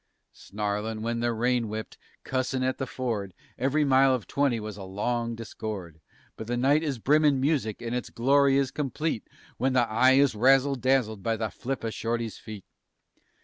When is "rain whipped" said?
1.31-1.95